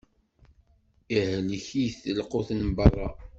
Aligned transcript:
Ihlek-it 1.17 1.99
lqut 2.17 2.49
n 2.59 2.63
berra. 2.77 3.09